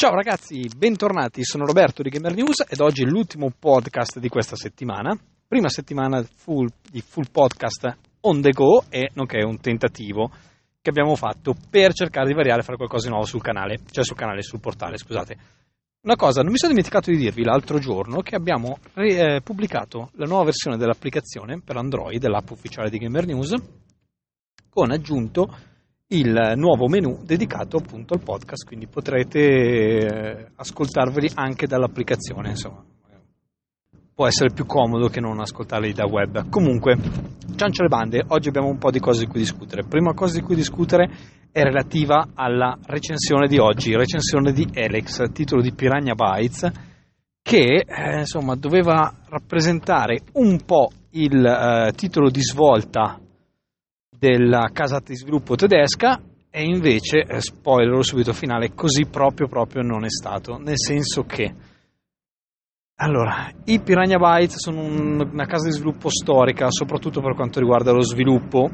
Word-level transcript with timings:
Ciao 0.00 0.14
ragazzi, 0.14 0.70
bentornati, 0.76 1.42
sono 1.42 1.66
Roberto 1.66 2.02
di 2.02 2.08
Gamer 2.08 2.32
News 2.32 2.64
ed 2.68 2.78
oggi 2.78 3.02
è 3.02 3.04
l'ultimo 3.04 3.50
podcast 3.50 4.20
di 4.20 4.28
questa 4.28 4.54
settimana. 4.54 5.18
Prima 5.44 5.68
settimana 5.68 6.22
full, 6.22 6.68
di 6.88 7.00
full 7.00 7.24
podcast 7.32 7.96
on 8.20 8.40
the 8.40 8.50
go 8.50 8.84
e 8.90 9.10
nonché 9.14 9.42
un 9.42 9.58
tentativo 9.58 10.30
che 10.80 10.90
abbiamo 10.90 11.16
fatto 11.16 11.52
per 11.68 11.94
cercare 11.94 12.28
di 12.28 12.32
variare 12.32 12.60
e 12.60 12.62
fare 12.62 12.76
qualcosa 12.76 13.06
di 13.06 13.10
nuovo 13.10 13.26
sul 13.26 13.42
canale, 13.42 13.80
cioè 13.90 14.04
sul 14.04 14.14
canale, 14.14 14.42
sul 14.42 14.60
portale, 14.60 14.98
scusate. 14.98 15.36
Una 16.02 16.14
cosa, 16.14 16.42
non 16.42 16.52
mi 16.52 16.58
sono 16.58 16.70
dimenticato 16.70 17.10
di 17.10 17.16
dirvi 17.16 17.42
l'altro 17.42 17.80
giorno 17.80 18.20
che 18.20 18.36
abbiamo 18.36 18.78
eh, 18.94 19.40
pubblicato 19.42 20.12
la 20.12 20.26
nuova 20.26 20.44
versione 20.44 20.76
dell'applicazione 20.76 21.60
per 21.60 21.76
Android, 21.76 22.20
dell'app 22.20 22.48
ufficiale 22.50 22.88
di 22.88 22.98
Gamer 22.98 23.26
News, 23.26 23.52
con 24.70 24.92
aggiunto 24.92 25.52
il 26.10 26.54
nuovo 26.56 26.88
menu 26.88 27.20
dedicato 27.22 27.76
appunto 27.76 28.14
al 28.14 28.22
podcast, 28.22 28.66
quindi 28.66 28.86
potrete 28.86 29.40
eh, 29.40 30.46
ascoltarveli 30.56 31.32
anche 31.34 31.66
dall'applicazione, 31.66 32.50
insomma. 32.50 32.82
Può 34.14 34.26
essere 34.26 34.52
più 34.52 34.64
comodo 34.66 35.08
che 35.08 35.20
non 35.20 35.38
ascoltarli 35.38 35.92
da 35.92 36.06
web. 36.06 36.48
Comunque, 36.48 36.96
ciancio 37.54 37.82
le 37.82 37.88
bande, 37.88 38.24
oggi 38.28 38.48
abbiamo 38.48 38.68
un 38.68 38.78
po' 38.78 38.90
di 38.90 38.98
cose 38.98 39.24
di 39.24 39.30
cui 39.30 39.40
discutere. 39.40 39.84
Prima 39.84 40.14
cosa 40.14 40.38
di 40.38 40.44
cui 40.44 40.56
discutere 40.56 41.08
è 41.52 41.62
relativa 41.62 42.30
alla 42.34 42.76
recensione 42.86 43.46
di 43.46 43.58
oggi, 43.58 43.94
recensione 43.94 44.52
di 44.52 44.66
Alex, 44.74 45.30
titolo 45.30 45.62
di 45.62 45.72
Piranha 45.72 46.14
Bytes, 46.14 46.70
che 47.42 47.84
eh, 47.86 48.18
insomma 48.18 48.56
doveva 48.56 49.14
rappresentare 49.28 50.20
un 50.32 50.64
po' 50.64 50.90
il 51.10 51.44
eh, 51.44 51.92
titolo 51.94 52.28
di 52.28 52.42
svolta 52.42 53.20
della 54.18 54.70
casa 54.72 55.00
di 55.04 55.14
sviluppo 55.14 55.54
tedesca 55.54 56.20
e 56.50 56.64
invece, 56.64 57.18
eh, 57.18 57.40
spoiler 57.40 58.04
subito 58.04 58.32
finale, 58.32 58.74
così 58.74 59.06
proprio 59.06 59.46
proprio 59.46 59.82
non 59.82 60.04
è 60.04 60.10
stato, 60.10 60.58
nel 60.58 60.78
senso 60.78 61.22
che 61.22 61.54
allora, 63.00 63.48
i 63.66 63.78
Piranha 63.78 64.18
Bytes 64.18 64.56
sono 64.56 64.80
un, 64.80 65.28
una 65.32 65.46
casa 65.46 65.68
di 65.68 65.72
sviluppo 65.72 66.08
storica, 66.08 66.66
soprattutto 66.68 67.20
per 67.20 67.36
quanto 67.36 67.60
riguarda 67.60 67.92
lo 67.92 68.02
sviluppo 68.02 68.68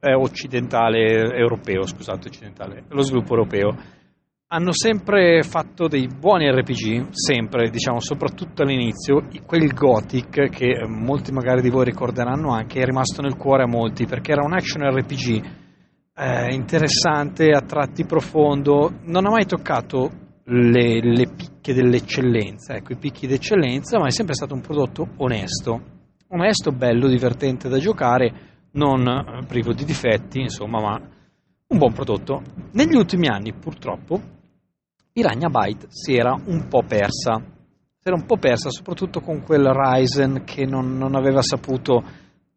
eh, 0.00 0.12
occidentale 0.12 1.32
europeo, 1.36 1.86
scusate, 1.86 2.26
occidentale, 2.26 2.86
lo 2.88 3.02
sviluppo 3.02 3.34
europeo 3.34 3.76
hanno 4.52 4.72
sempre 4.72 5.42
fatto 5.44 5.86
dei 5.86 6.08
buoni 6.08 6.50
RPG, 6.50 7.10
sempre, 7.12 7.70
diciamo, 7.70 8.00
soprattutto 8.00 8.62
all'inizio, 8.62 9.28
quel 9.46 9.72
Gothic 9.72 10.48
che 10.48 10.70
eh, 10.70 10.88
molti 10.88 11.30
magari 11.30 11.62
di 11.62 11.70
voi 11.70 11.84
ricorderanno 11.84 12.52
anche, 12.52 12.80
è 12.80 12.84
rimasto 12.84 13.22
nel 13.22 13.36
cuore 13.36 13.62
a 13.62 13.68
molti 13.68 14.06
perché 14.06 14.32
era 14.32 14.42
un 14.44 14.52
action 14.52 14.82
RPG 14.82 15.44
eh, 16.16 16.52
interessante, 16.52 17.52
a 17.52 17.60
tratti 17.60 18.04
profondo, 18.04 18.98
non 19.04 19.24
ha 19.26 19.30
mai 19.30 19.46
toccato 19.46 20.10
le, 20.42 20.98
le 21.00 21.28
picche 21.28 21.72
dell'eccellenza, 21.72 22.74
ecco, 22.74 22.92
i 22.92 22.98
picchi 22.98 23.28
d'eccellenza, 23.28 24.00
ma 24.00 24.08
è 24.08 24.10
sempre 24.10 24.34
stato 24.34 24.54
un 24.54 24.62
prodotto 24.62 25.10
onesto, 25.18 25.80
onesto, 26.26 26.72
bello, 26.72 27.06
divertente 27.06 27.68
da 27.68 27.78
giocare, 27.78 28.32
non 28.72 29.06
eh, 29.06 29.46
privo 29.46 29.72
di 29.72 29.84
difetti, 29.84 30.40
insomma, 30.40 30.80
ma 30.80 31.00
un 31.68 31.78
buon 31.78 31.92
prodotto. 31.92 32.42
Negli 32.72 32.96
ultimi 32.96 33.28
anni, 33.28 33.52
purtroppo, 33.52 34.38
Piranha 35.12 35.48
Byte 35.48 35.86
si 35.88 36.14
era 36.14 36.34
un 36.46 36.68
po' 36.68 36.82
persa. 36.82 37.42
Si 38.02 38.08
era 38.08 38.16
un 38.16 38.26
po' 38.26 38.36
persa 38.36 38.70
soprattutto 38.70 39.20
con 39.20 39.42
quel 39.42 39.64
Ryzen 39.64 40.44
che 40.44 40.64
non, 40.64 40.96
non 40.96 41.14
aveva 41.14 41.42
saputo 41.42 42.02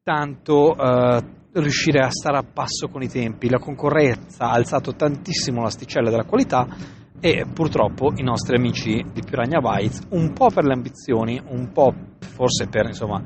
tanto 0.03 0.75
eh, 0.75 1.21
riuscire 1.53 1.99
a 1.99 2.09
stare 2.09 2.37
a 2.37 2.43
passo 2.43 2.87
con 2.87 3.01
i 3.01 3.09
tempi. 3.09 3.49
La 3.49 3.59
concorrenza 3.59 4.45
ha 4.45 4.51
alzato 4.53 4.93
tantissimo 4.93 5.61
l'asticella 5.61 6.09
della 6.09 6.25
qualità 6.25 6.67
e 7.19 7.45
purtroppo 7.51 8.11
i 8.15 8.23
nostri 8.23 8.57
amici 8.57 9.03
di 9.13 9.21
Piranha 9.23 9.59
Bytes, 9.59 10.07
un 10.09 10.33
po' 10.33 10.49
per 10.49 10.65
le 10.65 10.73
ambizioni, 10.73 11.41
un 11.47 11.71
po' 11.71 11.93
forse 12.19 12.67
per 12.67 12.87
insomma, 12.87 13.21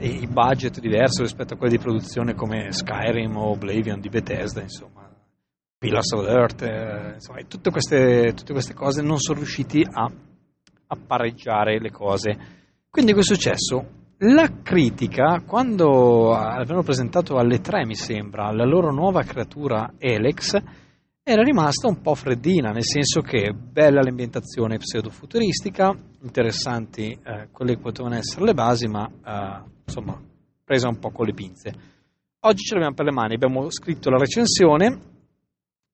i 0.00 0.26
budget 0.26 0.80
diversi 0.80 1.22
rispetto 1.22 1.54
a 1.54 1.56
quelli 1.56 1.76
di 1.76 1.82
produzione 1.82 2.34
come 2.34 2.72
Skyrim 2.72 3.36
o 3.36 3.50
Oblivion 3.50 4.00
di 4.00 4.08
Bethesda, 4.08 4.60
insomma, 4.60 5.05
Pillars 5.86 6.10
of 6.14 6.26
Earth, 6.26 6.62
eh, 6.62 7.12
insomma, 7.14 7.40
tutte 7.46 7.70
queste, 7.70 8.32
tutte 8.34 8.52
queste, 8.52 8.74
cose 8.74 9.02
non 9.02 9.20
sono 9.20 9.38
riusciti 9.38 9.86
a, 9.88 10.10
a 10.88 10.96
pareggiare 10.96 11.78
le 11.78 11.92
cose. 11.92 12.36
Quindi 12.90 13.12
cosa 13.12 13.32
è 13.32 13.36
successo? 13.36 13.86
La 14.18 14.62
critica, 14.62 15.42
quando 15.46 16.34
avevano 16.34 16.82
presentato 16.82 17.36
alle 17.36 17.60
tre, 17.60 17.86
mi 17.86 17.94
sembra, 17.94 18.50
la 18.50 18.64
loro 18.64 18.90
nuova 18.90 19.22
creatura 19.22 19.92
Elex, 19.96 20.60
era 21.22 21.42
rimasta 21.42 21.86
un 21.86 22.00
po' 22.00 22.16
freddina, 22.16 22.72
nel 22.72 22.84
senso 22.84 23.20
che 23.20 23.52
bella 23.52 24.02
l'ambientazione 24.02 24.78
pseudo-futuristica, 24.78 25.96
interessanti 26.22 27.12
eh, 27.12 27.48
quelle 27.52 27.76
che 27.76 27.80
potevano 27.80 28.16
essere 28.16 28.44
le 28.44 28.54
basi, 28.54 28.88
ma 28.88 29.06
eh, 29.06 29.62
insomma, 29.84 30.20
presa 30.64 30.88
un 30.88 30.98
po' 30.98 31.10
con 31.12 31.26
le 31.26 31.34
pinze. 31.34 31.72
Oggi 32.40 32.64
ce 32.64 32.74
l'abbiamo 32.74 32.96
per 32.96 33.04
le 33.04 33.12
mani, 33.12 33.34
abbiamo 33.34 33.70
scritto 33.70 34.10
la 34.10 34.18
recensione, 34.18 35.14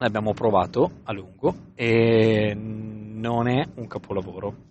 l'abbiamo 0.03 0.33
provato 0.33 1.01
a 1.05 1.13
lungo 1.13 1.55
e 1.75 2.55
non 2.55 3.49
è 3.49 3.65
un 3.77 3.87
capolavoro. 3.87 4.71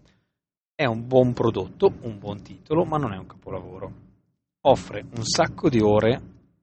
È 0.75 0.85
un 0.85 1.07
buon 1.07 1.33
prodotto, 1.33 1.93
un 2.01 2.19
buon 2.19 2.41
titolo, 2.41 2.83
ma 2.83 2.97
non 2.97 3.13
è 3.13 3.17
un 3.17 3.25
capolavoro. 3.25 3.91
Offre 4.61 5.05
un 5.15 5.23
sacco 5.23 5.69
di 5.69 5.79
ore 5.79 6.21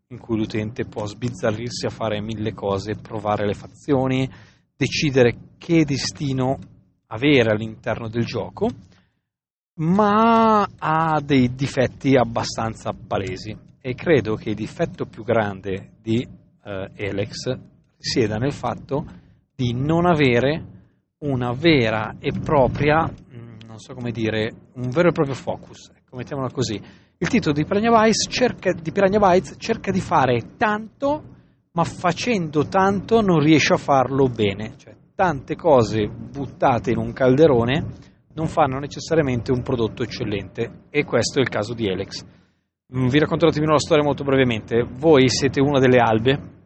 in 0.08 0.18
cui 0.18 0.36
l'utente 0.36 0.84
può 0.84 1.06
sbizzarrirsi 1.06 1.86
a 1.86 1.90
fare 1.90 2.20
mille 2.20 2.52
cose, 2.52 2.94
provare 2.94 3.46
le 3.46 3.54
fazioni, 3.54 4.28
decidere 4.76 5.54
che 5.56 5.84
destino 5.84 6.58
avere 7.06 7.50
all'interno 7.50 8.08
del 8.08 8.24
gioco, 8.24 8.68
ma 9.76 10.68
ha 10.78 11.20
dei 11.20 11.54
difetti 11.54 12.16
abbastanza 12.16 12.92
palesi 12.92 13.56
e 13.80 13.94
credo 13.94 14.34
che 14.34 14.50
il 14.50 14.56
difetto 14.56 15.06
più 15.06 15.24
grande 15.24 15.92
di 16.02 16.26
uh, 16.26 16.90
Elex 16.94 17.76
risieda 17.98 18.36
nel 18.36 18.52
fatto 18.52 19.04
di 19.54 19.72
non 19.74 20.06
avere 20.06 20.76
una 21.18 21.52
vera 21.52 22.14
e 22.20 22.32
propria, 22.32 23.04
mm, 23.04 23.66
non 23.66 23.78
so 23.78 23.92
come 23.94 24.12
dire, 24.12 24.52
un 24.74 24.90
vero 24.90 25.08
e 25.08 25.12
proprio 25.12 25.34
focus, 25.34 25.90
ecco, 25.96 26.16
mettiamola 26.16 26.50
così. 26.50 26.80
Il 27.20 27.28
titolo 27.28 27.52
di 27.52 27.64
Piranha 27.64 27.90
Bytes 27.90 28.28
cerca 28.30 28.72
di, 28.72 28.92
Piranha 28.92 29.18
Bytes 29.18 29.56
cerca 29.58 29.90
di 29.90 30.00
fare 30.00 30.54
tanto, 30.56 31.24
ma 31.72 31.82
facendo 31.82 32.68
tanto 32.68 33.20
non 33.20 33.40
riesce 33.40 33.72
a 33.72 33.76
farlo 33.76 34.28
bene. 34.28 34.74
Cioè, 34.76 34.94
tante 35.16 35.56
cose 35.56 36.06
buttate 36.06 36.92
in 36.92 36.98
un 36.98 37.12
calderone 37.12 37.84
non 38.34 38.46
fanno 38.46 38.78
necessariamente 38.78 39.50
un 39.50 39.62
prodotto 39.62 40.04
eccellente, 40.04 40.84
e 40.90 41.02
questo 41.02 41.40
è 41.40 41.42
il 41.42 41.48
caso 41.48 41.74
di 41.74 41.90
Alex. 41.90 42.24
Mm, 42.96 43.08
vi 43.08 43.18
racconto 43.18 43.44
un 43.44 43.50
attimino 43.50 43.72
la 43.72 43.80
storia 43.80 44.04
molto 44.04 44.22
brevemente. 44.22 44.86
Voi 44.88 45.28
siete 45.28 45.60
una 45.60 45.80
delle 45.80 45.98
albe 45.98 46.57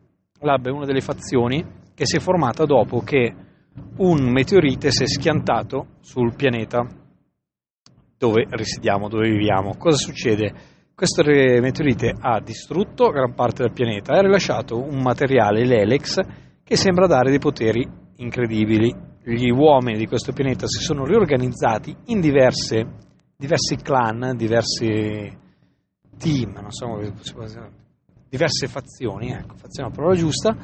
Lab 0.42 0.66
è 0.66 0.70
una 0.70 0.84
delle 0.84 1.00
fazioni 1.00 1.64
che 1.94 2.06
si 2.06 2.16
è 2.16 2.20
formata 2.20 2.64
dopo 2.64 3.00
che 3.00 3.34
un 3.98 4.30
meteorite 4.30 4.90
si 4.90 5.04
è 5.04 5.06
schiantato 5.06 5.98
sul 6.00 6.34
pianeta 6.34 6.86
dove 8.18 8.46
risiediamo, 8.48 9.08
dove 9.08 9.28
viviamo. 9.28 9.76
Cosa 9.76 9.96
succede? 9.96 10.52
Questo 10.94 11.22
meteorite 11.24 12.14
ha 12.18 12.40
distrutto 12.40 13.10
gran 13.10 13.34
parte 13.34 13.62
del 13.62 13.72
pianeta 13.72 14.14
e 14.14 14.18
ha 14.18 14.22
rilasciato 14.22 14.78
un 14.78 15.00
materiale, 15.00 15.64
l'Elex, 15.64 16.20
che 16.62 16.76
sembra 16.76 17.06
dare 17.06 17.30
dei 17.30 17.38
poteri 17.38 17.88
incredibili. 18.16 18.94
Gli 19.24 19.50
uomini 19.50 19.98
di 19.98 20.06
questo 20.06 20.32
pianeta 20.32 20.66
si 20.66 20.82
sono 20.82 21.04
riorganizzati 21.04 21.96
in 22.06 22.20
diverse, 22.20 22.86
diversi 23.36 23.76
clan, 23.76 24.36
diversi 24.36 25.40
team, 26.18 26.52
non 26.60 26.70
so 26.70 26.86
come 26.86 27.12
si 27.20 27.32
può 27.32 27.44
dire, 27.44 27.81
diverse 28.32 28.66
fazioni, 28.66 29.30
ecco, 29.30 29.56
fazione 29.56 29.88
è 29.88 29.90
la 29.90 29.94
parola 29.94 30.16
giusta, 30.16 30.56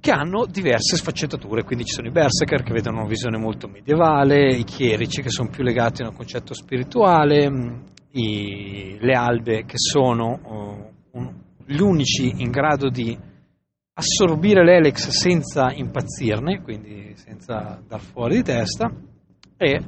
che 0.00 0.10
hanno 0.10 0.46
diverse 0.46 0.96
sfaccettature, 0.96 1.62
quindi 1.62 1.84
ci 1.84 1.92
sono 1.92 2.08
i 2.08 2.10
berserker 2.10 2.64
che 2.64 2.72
vedono 2.72 2.98
una 2.98 3.08
visione 3.08 3.38
molto 3.38 3.68
medievale, 3.68 4.56
i 4.56 4.64
chierici 4.64 5.22
che 5.22 5.30
sono 5.30 5.48
più 5.48 5.62
legati 5.62 6.02
a 6.02 6.08
un 6.08 6.14
concetto 6.16 6.52
spirituale, 6.52 7.84
i, 8.12 8.96
le 8.98 9.12
albe 9.12 9.64
che 9.64 9.76
sono 9.76 10.40
uh, 10.42 11.18
un, 11.18 11.34
gli 11.64 11.80
unici 11.80 12.42
in 12.42 12.50
grado 12.50 12.88
di 12.88 13.16
assorbire 13.92 14.64
l'Elex 14.64 15.10
senza 15.10 15.70
impazzirne, 15.72 16.62
quindi 16.62 17.12
senza 17.14 17.80
dar 17.86 18.00
fuori 18.00 18.36
di 18.36 18.42
testa, 18.42 18.90
e 19.56 19.80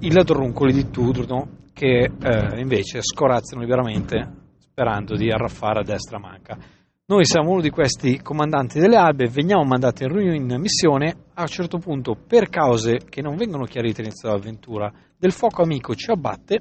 i 0.00 0.10
ladruncoli 0.10 0.72
di 0.72 0.90
turno 0.90 1.58
che 1.72 2.10
eh, 2.10 2.60
invece 2.60 3.02
scorazzano 3.02 3.60
liberamente 3.60 4.40
sperando 4.72 5.16
di 5.16 5.30
arraffare 5.30 5.80
a 5.80 5.84
destra 5.84 6.18
manca. 6.18 6.56
Noi 7.04 7.26
siamo 7.26 7.50
uno 7.50 7.60
di 7.60 7.68
questi 7.68 8.22
comandanti 8.22 8.78
delle 8.78 8.96
albe, 8.96 9.28
veniamo 9.28 9.64
mandati 9.64 10.04
in 10.04 10.56
missione, 10.58 11.14
a 11.34 11.42
un 11.42 11.46
certo 11.46 11.76
punto 11.76 12.14
per 12.14 12.48
cause 12.48 13.02
che 13.06 13.20
non 13.20 13.36
vengono 13.36 13.64
chiarite 13.64 14.00
all'inizio 14.00 14.30
dell'avventura, 14.30 14.90
del 15.18 15.32
fuoco 15.32 15.62
amico 15.62 15.94
ci 15.94 16.10
abbatte 16.10 16.60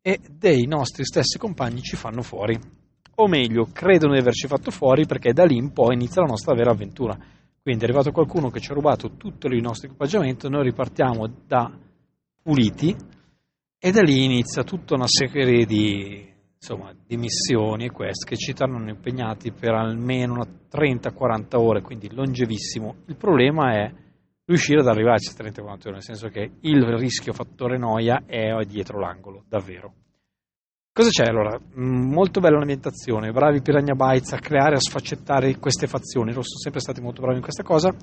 e 0.00 0.18
dei 0.30 0.64
nostri 0.66 1.04
stessi 1.04 1.36
compagni 1.36 1.82
ci 1.82 1.96
fanno 1.96 2.22
fuori. 2.22 2.58
O 3.16 3.28
meglio, 3.28 3.68
credono 3.70 4.14
di 4.14 4.20
averci 4.20 4.46
fatto 4.46 4.70
fuori 4.70 5.04
perché 5.04 5.34
da 5.34 5.44
lì 5.44 5.56
in 5.56 5.72
poi 5.72 5.92
inizia 5.92 6.22
la 6.22 6.28
nostra 6.28 6.54
vera 6.54 6.70
avventura. 6.70 7.14
Quindi 7.60 7.82
è 7.82 7.86
arrivato 7.86 8.10
qualcuno 8.10 8.48
che 8.48 8.60
ci 8.60 8.70
ha 8.70 8.74
rubato 8.74 9.16
tutto 9.18 9.48
il 9.48 9.60
nostro 9.60 9.88
equipaggiamento, 9.88 10.48
noi 10.48 10.62
ripartiamo 10.62 11.30
da 11.46 11.70
puliti 12.42 12.96
e 13.78 13.90
da 13.92 14.00
lì 14.00 14.24
inizia 14.24 14.64
tutta 14.64 14.94
una 14.94 15.06
serie 15.06 15.66
di, 15.66 16.29
insomma, 16.60 16.94
di 17.06 17.16
missioni 17.16 17.86
e 17.86 17.90
quest 17.90 18.26
che 18.26 18.36
ci 18.36 18.52
tornano 18.52 18.90
impegnati 18.90 19.50
per 19.50 19.70
almeno 19.70 20.44
30-40 20.70 21.56
ore, 21.56 21.80
quindi 21.80 22.12
longevissimo. 22.12 22.96
Il 23.06 23.16
problema 23.16 23.72
è 23.72 23.90
riuscire 24.44 24.80
ad 24.80 24.86
arrivarci 24.86 25.30
a 25.30 25.42
30-40 25.42 25.64
ore, 25.64 25.92
nel 25.92 26.02
senso 26.02 26.28
che 26.28 26.50
il 26.60 26.82
rischio 26.98 27.32
fattore 27.32 27.78
noia 27.78 28.24
è 28.26 28.52
dietro 28.66 29.00
l'angolo, 29.00 29.44
davvero. 29.48 29.94
Cosa 30.92 31.08
c'è 31.08 31.24
allora? 31.24 31.58
Mm, 31.58 32.12
molto 32.12 32.40
bella 32.40 32.58
l'ambientazione, 32.58 33.32
bravi 33.32 33.62
Piranha 33.62 33.94
Bytes 33.94 34.32
a 34.32 34.38
creare, 34.38 34.74
a 34.74 34.80
sfaccettare 34.80 35.56
queste 35.58 35.86
fazioni, 35.86 36.30
loro 36.30 36.42
sono 36.42 36.58
sempre 36.60 36.80
stati 36.80 37.00
molto 37.00 37.22
bravi 37.22 37.36
in 37.36 37.42
questa 37.42 37.62
cosa. 37.62 37.94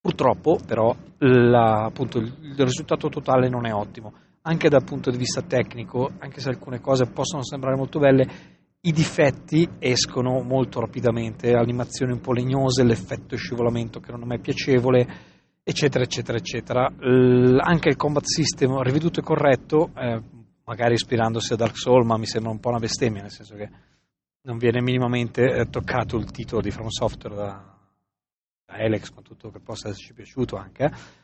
Purtroppo, 0.00 0.58
però, 0.64 0.94
la, 1.18 1.86
appunto, 1.86 2.18
il 2.18 2.54
risultato 2.58 3.08
totale 3.08 3.48
non 3.48 3.66
è 3.66 3.72
ottimo 3.72 4.12
anche 4.46 4.68
dal 4.68 4.84
punto 4.84 5.10
di 5.10 5.16
vista 5.16 5.42
tecnico, 5.42 6.12
anche 6.18 6.40
se 6.40 6.50
alcune 6.50 6.80
cose 6.80 7.06
possono 7.06 7.42
sembrare 7.42 7.76
molto 7.76 7.98
belle, 7.98 8.26
i 8.80 8.92
difetti 8.92 9.66
escono 9.78 10.42
molto 10.42 10.80
rapidamente, 10.80 11.54
animazioni 11.54 12.12
un 12.12 12.20
po' 12.20 12.32
legnose, 12.32 12.84
l'effetto 12.84 13.36
scivolamento 13.36 14.00
che 14.00 14.10
non 14.10 14.22
è 14.22 14.26
mai 14.26 14.40
piacevole, 14.40 15.06
eccetera, 15.62 16.04
eccetera, 16.04 16.36
eccetera. 16.36 16.88
L- 16.88 17.58
anche 17.58 17.88
il 17.88 17.96
combat 17.96 18.24
system 18.24 18.82
riveduto 18.82 19.20
e 19.20 19.22
corretto, 19.22 19.90
eh, 19.96 20.20
magari 20.64 20.92
ispirandosi 20.92 21.54
a 21.54 21.56
Dark 21.56 21.78
Souls, 21.78 22.06
ma 22.06 22.18
mi 22.18 22.26
sembra 22.26 22.50
un 22.50 22.60
po' 22.60 22.68
una 22.68 22.78
bestemmia, 22.78 23.22
nel 23.22 23.30
senso 23.30 23.54
che 23.54 23.70
non 24.42 24.58
viene 24.58 24.82
minimamente 24.82 25.42
eh, 25.42 25.70
toccato 25.70 26.18
il 26.18 26.30
titolo 26.30 26.60
di 26.60 26.70
From 26.70 26.88
Software 26.88 27.34
da, 27.34 27.78
da 28.66 28.74
Alex, 28.74 29.08
con 29.08 29.22
tutto 29.22 29.48
che 29.48 29.60
possa 29.60 29.88
esserci 29.88 30.12
piaciuto 30.12 30.56
anche. 30.56 30.84
Eh 30.84 31.22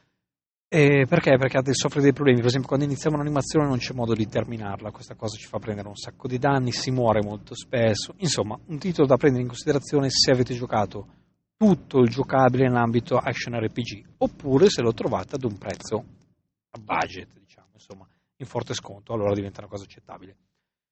e 0.73 1.05
perché? 1.09 1.37
Perché 1.37 1.75
soffre 1.75 2.01
dei 2.01 2.13
problemi. 2.13 2.39
Per 2.39 2.47
esempio, 2.47 2.69
quando 2.69 2.87
iniziamo 2.87 3.17
un'animazione 3.17 3.67
non 3.67 3.79
c'è 3.79 3.93
modo 3.93 4.15
di 4.15 4.29
terminarla. 4.29 4.93
Questa 4.93 5.17
cosa 5.17 5.37
ci 5.37 5.49
fa 5.49 5.59
prendere 5.59 5.89
un 5.89 5.97
sacco 5.97 6.29
di 6.29 6.39
danni, 6.39 6.71
si 6.71 6.93
muore 6.93 7.25
molto 7.25 7.57
spesso. 7.57 8.15
Insomma, 8.19 8.57
un 8.67 8.79
titolo 8.79 9.09
da 9.09 9.17
prendere 9.17 9.43
in 9.43 9.49
considerazione 9.49 10.11
se 10.11 10.31
avete 10.31 10.55
giocato 10.55 11.09
tutto 11.57 11.99
il 11.99 12.09
giocabile 12.09 12.69
nell'ambito 12.69 13.17
action 13.17 13.59
RPG, 13.59 14.15
oppure 14.19 14.71
se 14.71 14.81
lo 14.81 14.95
trovate 14.95 15.35
ad 15.35 15.43
un 15.43 15.59
prezzo 15.59 16.05
a 16.71 16.79
budget, 16.79 17.37
diciamo, 17.37 17.71
insomma, 17.73 18.07
in 18.37 18.47
forte 18.47 18.73
sconto, 18.73 19.13
allora 19.13 19.35
diventa 19.35 19.59
una 19.63 19.69
cosa 19.69 19.83
accettabile. 19.83 20.37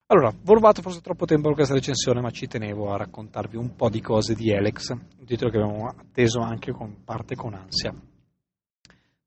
Allora, 0.07 0.29
ho 0.29 0.55
rubato 0.55 0.83
forse 0.83 1.01
troppo 1.01 1.25
tempo 1.25 1.47
per 1.47 1.55
questa 1.55 1.75
recensione, 1.75 2.21
ma 2.21 2.31
ci 2.31 2.49
tenevo 2.49 2.93
a 2.93 2.97
raccontarvi 2.97 3.57
un 3.57 3.77
po' 3.77 3.89
di 3.89 4.01
cose 4.01 4.35
di 4.35 4.53
Alex, 4.53 4.91
un 4.91 5.25
titolo 5.25 5.51
che 5.51 5.59
abbiamo 5.59 5.87
atteso 5.87 6.41
anche 6.41 6.73
con 6.73 7.05
parte 7.05 7.37
con 7.37 7.55
ansia. 7.55 7.95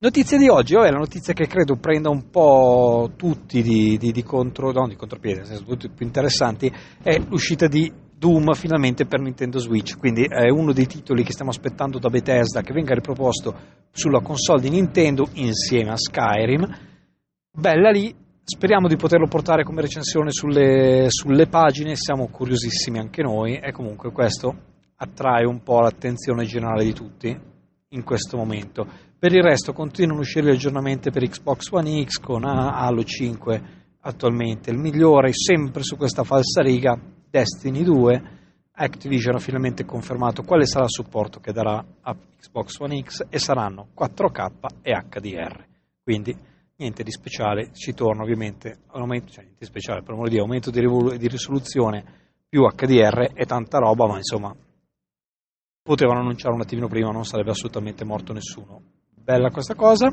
Notizie 0.04 0.40
di 0.40 0.48
oggi, 0.48 0.74
oh, 0.74 0.82
è 0.82 0.90
la 0.90 0.98
notizia 0.98 1.32
che 1.32 1.46
credo 1.46 1.76
prenda 1.76 2.10
un 2.10 2.32
po' 2.32 3.12
tutti 3.16 3.62
di, 3.62 4.00
di, 4.00 4.12
di 4.12 4.24
contro, 4.24 4.72
no, 4.72 4.88
di 4.88 4.96
contropiede, 4.96 5.42
nel 5.42 5.46
senso 5.46 5.64
tutti 5.64 5.90
più 5.90 6.08
interessanti, 6.08 6.74
è 7.04 7.20
l'uscita 7.30 7.68
di 7.68 7.94
Doom 8.12 8.54
finalmente 8.54 9.06
per 9.06 9.20
Nintendo 9.20 9.60
Switch, 9.60 10.00
quindi 10.00 10.24
è 10.24 10.50
uno 10.50 10.74
dei 10.74 10.88
titoli 10.88 11.22
che 11.22 11.34
stiamo 11.34 11.52
aspettando 11.52 12.00
da 12.00 12.10
Bethesda 12.10 12.62
che 12.62 12.74
venga 12.74 12.96
riproposto 12.96 13.56
sulla 13.92 14.22
console 14.22 14.62
di 14.62 14.72
Nintendo 14.72 15.28
insieme 15.34 15.92
a 15.92 15.98
Skyrim. 15.98 16.68
Bella 17.52 17.92
lì, 17.92 18.12
speriamo 18.44 18.88
di 18.88 18.96
poterlo 18.96 19.28
portare 19.28 19.64
come 19.64 19.82
recensione 19.82 20.32
sulle, 20.32 21.10
sulle 21.10 21.46
pagine, 21.46 21.96
siamo 21.96 22.28
curiosissimi 22.30 22.98
anche 22.98 23.22
noi 23.22 23.60
e 23.60 23.72
comunque 23.72 24.12
questo 24.12 24.52
attrae 24.96 25.46
un 25.46 25.62
po' 25.62 25.80
l'attenzione 25.80 26.46
generale 26.46 26.86
di 26.86 26.94
tutti 26.94 27.50
in 27.94 28.04
questo 28.04 28.38
momento 28.38 28.88
per 29.18 29.34
il 29.34 29.44
resto 29.44 29.74
continuano 29.74 30.20
a 30.20 30.22
uscire 30.24 30.48
gli 30.48 30.56
aggiornamenti 30.56 31.12
per 31.12 31.28
Xbox 31.28 31.70
One 31.72 32.04
X 32.04 32.20
con 32.20 32.44
Halo 32.44 33.04
5 33.04 33.62
attualmente. 34.02 34.72
Il 34.72 34.78
migliore 34.78 35.32
sempre 35.34 35.84
su 35.84 35.96
questa 35.96 36.24
falsa 36.24 36.62
riga, 36.62 37.00
Destiny 37.30 37.84
2. 37.84 38.40
Activision 38.74 39.36
ha 39.36 39.40
finalmente 39.40 39.86
confermato 39.86 40.42
quale 40.42 40.66
sarà 40.66 40.86
il 40.86 40.90
supporto 40.92 41.40
che 41.40 41.52
darà 41.52 41.86
a 42.02 42.16
Xbox 42.40 42.80
One 42.80 43.00
X 43.04 43.28
e 43.30 43.38
saranno 43.38 43.90
4K 43.96 44.52
e 44.82 44.92
HDR. 44.92 45.66
Quindi 46.02 46.36
niente 46.78 47.04
di 47.04 47.12
speciale, 47.12 47.70
ci 47.74 47.94
torna 47.94 48.24
ovviamente 48.24 48.80
aumento, 48.88 49.34
cioè 49.34 49.44
niente 49.44 49.60
di 49.60 49.66
speciale, 49.68 50.02
per 50.02 50.18
di 50.30 50.40
aumento 50.40 50.72
di, 50.72 50.80
di 50.80 51.28
risoluzione 51.28 52.04
più 52.50 52.64
HDR 52.64 53.34
e 53.36 53.46
tanta 53.46 53.78
roba, 53.78 54.08
ma 54.08 54.16
insomma 54.16 54.56
potevano 55.92 56.20
annunciare 56.20 56.54
un 56.54 56.62
attimino 56.62 56.88
prima, 56.88 57.12
non 57.12 57.26
sarebbe 57.26 57.50
assolutamente 57.50 58.06
morto 58.06 58.32
nessuno 58.32 58.82
bella 59.14 59.50
questa 59.50 59.76
cosa. 59.76 60.10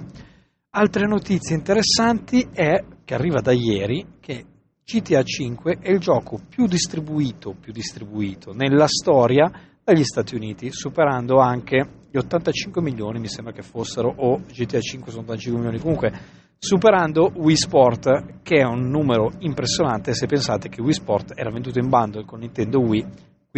Altre 0.70 1.06
notizie 1.06 1.54
interessanti 1.54 2.48
è 2.52 2.84
che 3.04 3.14
arriva 3.14 3.40
da 3.40 3.52
ieri 3.52 4.16
che 4.18 4.44
GTA 4.84 5.22
5 5.22 5.78
è 5.80 5.90
il 5.90 6.00
gioco 6.00 6.40
più 6.48 6.66
distribuito, 6.66 7.54
più 7.58 7.72
distribuito 7.72 8.52
nella 8.52 8.88
storia 8.88 9.50
dagli 9.84 10.02
Stati 10.02 10.34
Uniti, 10.34 10.72
superando 10.72 11.38
anche 11.38 12.06
gli 12.10 12.16
85 12.16 12.82
milioni, 12.82 13.20
mi 13.20 13.28
sembra 13.28 13.52
che 13.52 13.62
fossero, 13.62 14.12
o 14.16 14.40
GTA 14.40 14.80
5 14.80 15.12
sono 15.12 15.22
85 15.22 15.60
milioni, 15.60 15.78
comunque 15.78 16.12
superando 16.58 17.30
Wii 17.34 17.56
Sport, 17.56 18.42
che 18.42 18.56
è 18.56 18.64
un 18.64 18.88
numero 18.88 19.30
impressionante 19.38 20.12
se 20.12 20.26
pensate 20.26 20.68
che 20.68 20.82
Wii 20.82 20.92
Sport 20.92 21.32
era 21.36 21.50
venduto 21.50 21.78
in 21.78 21.88
bundle 21.88 22.24
con 22.24 22.40
Nintendo 22.40 22.80
Wii, 22.80 23.06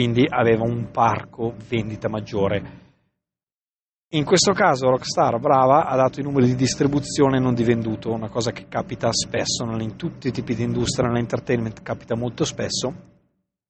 quindi 0.01 0.25
aveva 0.27 0.65
un 0.65 0.91
parco 0.91 1.55
vendita 1.69 2.09
maggiore 2.09 2.79
in 4.13 4.25
questo 4.25 4.53
caso 4.53 4.89
Rockstar, 4.89 5.39
brava, 5.39 5.85
ha 5.85 5.95
dato 5.95 6.19
i 6.19 6.23
numeri 6.25 6.47
di 6.47 6.57
distribuzione 6.57 7.37
e 7.37 7.41
non 7.41 7.55
di 7.55 7.63
venduto, 7.63 8.11
una 8.11 8.29
cosa 8.29 8.51
che 8.51 8.67
capita 8.67 9.09
spesso 9.13 9.63
in 9.79 9.95
tutti 9.97 10.27
i 10.27 10.33
tipi 10.33 10.57
di 10.57 10.65
industria, 10.65 11.07
nell'entertainment 11.07 11.81
capita 11.83 12.17
molto 12.17 12.45
spesso, 12.45 12.93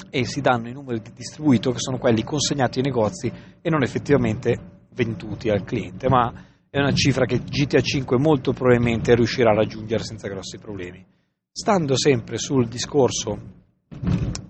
e 0.08 0.24
si 0.24 0.40
danno 0.40 0.68
i 0.68 0.72
numeri 0.72 1.02
di 1.02 1.12
distribuito 1.12 1.72
che 1.72 1.78
sono 1.78 1.98
quelli 1.98 2.22
consegnati 2.22 2.78
ai 2.78 2.86
negozi 2.86 3.30
e 3.60 3.68
non 3.68 3.82
effettivamente 3.82 4.86
venduti 4.94 5.50
al 5.50 5.62
cliente, 5.62 6.08
ma 6.08 6.32
è 6.70 6.78
una 6.78 6.94
cifra 6.94 7.26
che 7.26 7.40
GTA 7.40 7.82
5 7.82 8.16
molto 8.16 8.54
probabilmente 8.54 9.14
riuscirà 9.14 9.50
a 9.50 9.56
raggiungere 9.56 10.04
senza 10.04 10.26
grossi 10.28 10.56
problemi. 10.56 11.04
Stando 11.52 11.98
sempre 11.98 12.38
sul 12.38 12.66
discorso 12.66 13.38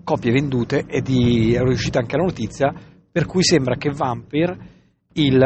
copie 0.03 0.31
vendute, 0.31 0.85
è, 0.85 1.01
di, 1.01 1.53
è 1.53 1.61
riuscita 1.61 1.99
anche 1.99 2.17
la 2.17 2.23
notizia 2.23 2.73
per 3.11 3.25
cui 3.25 3.43
sembra 3.43 3.75
che 3.75 3.89
Vampire 3.89 4.57
il 5.13 5.39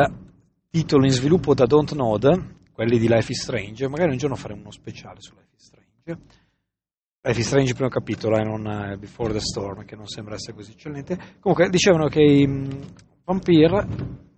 titolo 0.69 1.05
in 1.05 1.11
sviluppo 1.11 1.53
da 1.53 1.65
Don't 1.65 1.93
Node, 1.93 2.57
quelli 2.71 2.99
di 2.99 3.07
Life 3.07 3.31
is 3.31 3.41
Strange, 3.41 3.87
magari 3.87 4.11
un 4.11 4.17
giorno 4.17 4.35
faremo 4.35 4.61
uno 4.61 4.71
speciale 4.71 5.21
su 5.21 5.33
Life 5.33 5.55
is 5.55 5.65
Strange. 5.65 6.21
Life 7.21 7.39
is 7.39 7.47
Strange 7.47 7.73
primo 7.73 7.89
capitolo 7.89 8.37
e 8.37 8.41
eh, 8.41 8.43
non 8.43 8.65
uh, 8.65 8.99
Before 8.99 9.33
the 9.33 9.39
Storm, 9.39 9.83
che 9.83 9.95
non 9.95 10.05
sembra 10.05 10.35
essere 10.35 10.53
così 10.53 10.73
eccellente. 10.73 11.17
Comunque 11.39 11.69
dicevano 11.69 12.07
che 12.07 12.43
um, 12.45 12.69
Vampire 13.23 13.87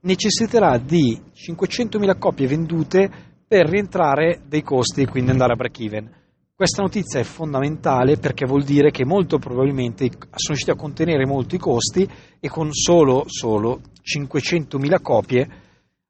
necessiterà 0.01 0.77
di 0.77 1.19
500.000 1.33 2.17
copie 2.17 2.47
vendute 2.47 3.09
per 3.45 3.67
rientrare 3.67 4.41
dei 4.47 4.61
costi 4.61 5.01
e 5.01 5.07
quindi 5.07 5.31
andare 5.31 5.53
a 5.53 5.55
break 5.55 5.79
even. 5.79 6.09
Questa 6.57 6.81
notizia 6.81 7.19
è 7.19 7.23
fondamentale 7.23 8.17
perché 8.17 8.47
vuol 8.47 8.63
dire 8.63 8.89
che 8.89 9.05
molto 9.05 9.37
probabilmente 9.37 10.09
sono 10.09 10.31
riusciti 10.47 10.71
a 10.71 10.75
contenere 10.75 11.23
molti 11.23 11.59
costi 11.59 12.09
e 12.39 12.49
con 12.49 12.71
solo, 12.71 13.25
solo 13.27 13.81
500.000 14.01 14.99
copie 14.99 15.47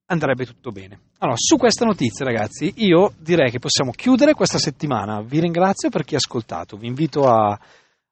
andrebbe 0.06 0.46
tutto 0.46 0.72
bene. 0.72 1.01
Allora, 1.18 1.36
su 1.38 1.58
questa 1.58 1.84
notizia, 1.84 2.24
ragazzi, 2.24 2.72
io 2.77 3.12
direi 3.20 3.51
che 3.51 3.60
possiamo 3.60 3.92
chiudere 3.92 4.36
questa 4.36 4.58
settimana. 4.58 5.22
Vi 5.22 5.42
ringrazio 5.42 5.89
per 5.89 6.06
chi 6.06 6.13
ha 6.13 6.20
ascoltato. 6.20 6.77
Vi 6.77 6.88
invito 6.88 7.27
a 7.27 7.60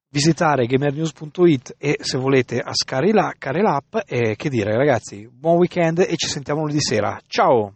visitare 0.10 0.66
gamernews.it 0.66 1.76
e 1.78 2.00
se 2.02 2.18
volete 2.18 2.60
a 2.60 2.74
scaricare 2.74 3.62
l'app 3.62 3.96
e 4.06 4.36
che 4.36 4.50
dire, 4.50 4.76
ragazzi, 4.76 5.26
buon 5.32 5.56
weekend 5.56 6.00
e 6.00 6.18
ci 6.18 6.28
sentiamo 6.28 6.60
lunedì 6.60 6.82
sera. 6.82 7.18
Ciao! 7.28 7.76